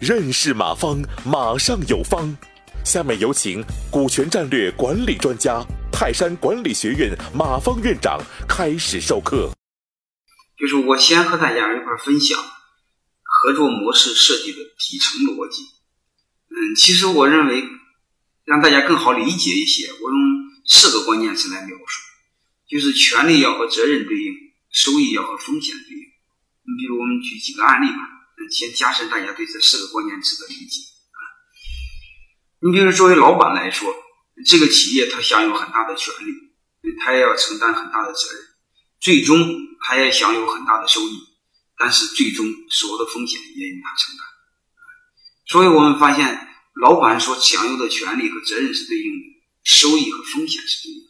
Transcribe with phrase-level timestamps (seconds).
[0.00, 2.36] 认识马方，马上有方。
[2.84, 9.52] 下面有请股权战略管理专家、泰山管理学院马方院长开始授课。
[10.58, 12.36] 就是我先和大家一块分享
[13.22, 15.62] 合作模式设计的底层逻辑。
[16.48, 17.62] 嗯，其实我认为
[18.44, 20.18] 让大家更好理解一些，我用
[20.66, 22.02] 四个关键词来描述，
[22.68, 24.34] 就是权利要和责任对应，
[24.72, 26.02] 收益要和风险对应。
[26.64, 28.08] 你比如我们举几个案例吧。
[28.50, 30.82] 先加深大家对这四个关键词的理解
[31.12, 31.20] 啊。
[32.60, 33.94] 你比如作为老板来说，
[34.44, 38.42] 这个企业他享有很大的权利，他也要承担很大的责任，
[39.00, 39.38] 最终
[39.80, 41.18] 他也享有很大的收益，
[41.78, 44.26] 但是最终所有的风险也由他承担。
[45.46, 51.06] 所以我们发现，老板所享有的权利和责任是对应的，收益和风险是对应的。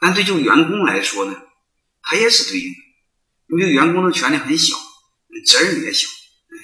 [0.00, 1.34] 但对就员工来说呢，
[2.12, 4.76] 他也是对应的，因为员工的权利很小。
[5.46, 6.06] 责任也小，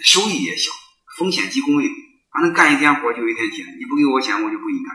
[0.05, 0.71] 收益也小，
[1.17, 1.91] 风险几乎没有。
[2.31, 4.95] 反正干一天活就一天钱，你不给我钱，我就不给你干。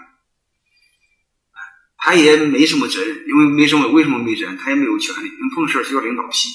[1.97, 4.55] 他也没什么责任，因为没什么，为什么没责任？
[4.59, 6.49] 他也没有权利，因为碰事需要领导批，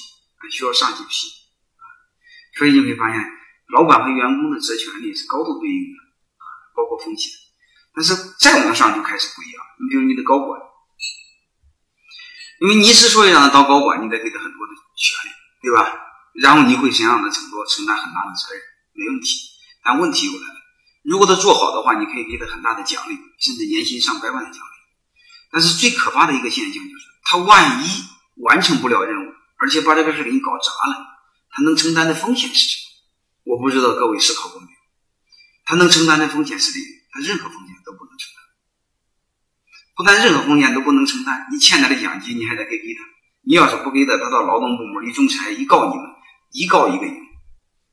[0.49, 1.27] 需要上级批。
[2.57, 3.21] 所以你会发现，
[3.73, 5.97] 老板和员工的责权利是高度对应的，
[6.73, 7.33] 包括风险。
[7.93, 9.61] 但是再往上就开始不一样。
[9.81, 10.57] 你比如你的高管，
[12.61, 15.87] 因为你之所以让他当高管，你得给他很多的权利，对吧？
[16.35, 18.61] 然后你会先让他承多承担很大的责任，
[18.93, 19.49] 没问题。
[19.83, 20.59] 但问题又来了，
[21.03, 24.75] 如果他做好的话，你可以给他很大的奖励，甚至年薪上百万的奖励。
[25.51, 28.03] 但是最可怕的一个现象就是，他万一
[28.43, 31.05] 完成不了任务，而且把这个事给你搞砸了，
[31.49, 32.77] 他能承担的风险是什
[33.45, 33.55] 么？
[33.55, 34.77] 我不知道各位思考过没有？
[35.65, 37.75] 他能承担的风险是零，他任何风险。
[39.99, 43.03] 不但任何风险都不能承担，你欠他的奖金你还得给给他。
[43.43, 46.05] 你要是不给他，他到劳动部门一仲裁一告你们。
[46.55, 47.13] 一告一个赢，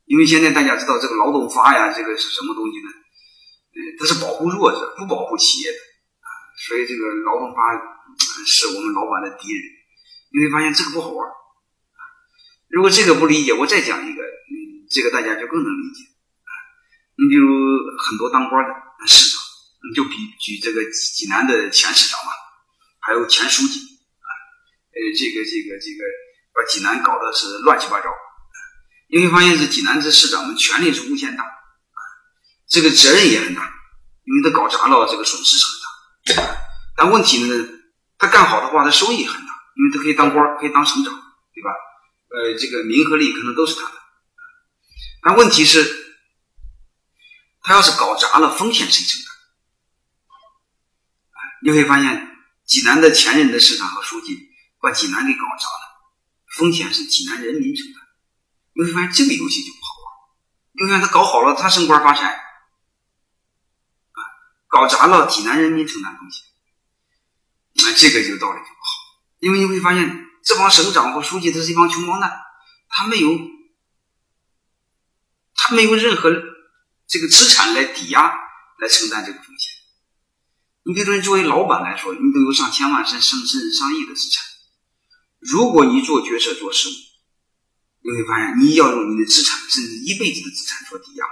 [0.04, 2.88] 因为现在大家知道这个劳动法呀，这个是什么东西呢？
[3.74, 5.76] 呃，它是保护弱者，不保护企业的
[6.22, 6.30] 啊。
[6.56, 7.58] 所以这个劳动法
[8.46, 9.60] 是我们老板的敌人。
[10.30, 12.00] 你会发现这个不好玩啊。
[12.70, 16.06] 如果这个不理解，我再讲一个，嗯，这个大家就更能理解
[16.46, 16.52] 啊。
[17.18, 17.50] 你比如
[17.98, 18.72] 很多当官的，
[19.88, 22.32] 你就比举这个济南的前市长嘛，
[23.00, 24.28] 还有前书记啊，
[24.90, 26.04] 呃，这个这个这个
[26.52, 28.08] 把济南搞得是乱七八糟。
[29.08, 31.44] 你会发现，是济南这市长们权力是无限大，
[32.68, 33.62] 这个责任也很大，
[34.24, 36.58] 因为他搞砸了，这个损失是很大。
[36.96, 37.68] 但问题呢，
[38.18, 41.14] 他干好的话，他收益很大，因为他可以当官，可以当省长，
[41.54, 41.70] 对吧？
[42.30, 43.92] 呃，这个名和利可能都是他的。
[45.22, 46.16] 但问题是，
[47.62, 49.35] 他要是搞砸了，风险谁承担？
[51.62, 54.48] 你会发现，济南的前任的市长和书记
[54.80, 56.12] 把济南给搞砸了，
[56.56, 58.02] 风险是济南人民承担。
[58.74, 60.12] 你会发现这个游戏就不好玩。
[60.72, 64.20] 你会发现他搞好了，他升官发财；啊，
[64.68, 66.44] 搞砸了，济南人民承担风险。
[67.84, 69.20] 那这个就道理就不好。
[69.38, 72.32] 因为你会发现，这帮省长和书记，他是一帮穷光蛋，
[72.88, 73.30] 他没有，
[75.54, 76.30] 他没有任何
[77.06, 78.34] 这个资产来抵押
[78.78, 79.75] 来承担这个风险。
[80.86, 84.44] 你比如说，你作为老板来说，你都有上千万、甚甚至上亿的资产，
[85.40, 86.92] 如果你做决策做事务。
[88.02, 91.26] 你会发现，你要用你的资产，甚至一辈子的资产做抵押，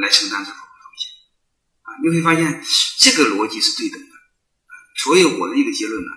[0.00, 1.12] 来承担这部分风险
[1.82, 1.88] 啊！
[2.02, 2.64] 你会发现，
[2.96, 4.16] 这个逻辑是对等的。
[4.96, 6.10] 所以我的一个结论呢，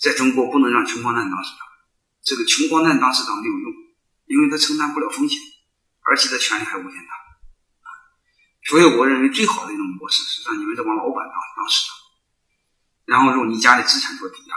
[0.00, 1.58] 在中国不能让穷光蛋当市长，
[2.24, 3.72] 这个穷光蛋当市长没有用，
[4.26, 5.38] 因为他承担不了风险，
[6.02, 7.25] 而且他权力还无限大！
[8.68, 11.94] 所以我认为最好的一种模式是让你们这帮老板当当市长，
[13.06, 14.56] 然后用你家的资产做抵押。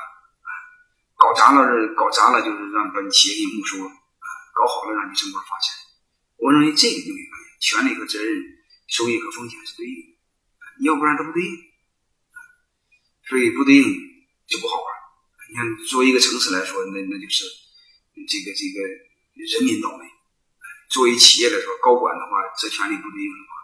[1.20, 1.60] 搞砸了，
[1.96, 3.92] 搞砸了，就是让把你企业给没收了！
[4.56, 5.76] 搞好了，让你升官发财。
[6.38, 8.42] 我认为这个你会发现，权利和责任、
[8.88, 11.52] 收益和风险是对应的，要不然它不对应，
[13.28, 13.84] 所以不对应
[14.48, 14.88] 就不好玩。
[15.52, 17.44] 你看，作为一个城市来说，那那就是
[18.16, 18.80] 这个这个
[19.60, 20.08] 人民倒霉；
[20.90, 23.59] 作为企业来说，高管的话，这权利不对应的话，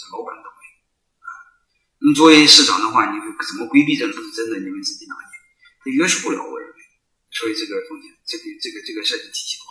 [0.00, 0.60] 是老板倒霉
[1.20, 1.28] 啊。
[2.00, 5.32] 你作为市场的话，你怎么规避这都是真的，你们自己拿捏，
[5.84, 6.74] 他约束不了我认为。
[7.30, 9.70] 所以这个风险，这个这个这个设计体系不好。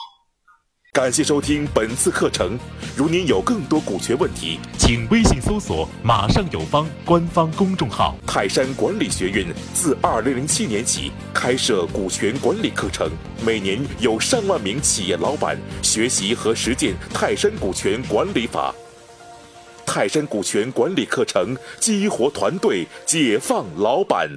[0.93, 2.57] 感谢收听本次课程。
[2.95, 8.15] 如您有更多股权问题，请微信搜索“马上有方”官方公众号。
[8.25, 13.11] 泰山管理学院自二零零七年起开设股权管理课程，
[13.45, 18.73] 每年有上万名企业老板学习和实践泰山股权管理法。
[19.91, 24.29] 泰山股权管理课程激活团队，解放老板。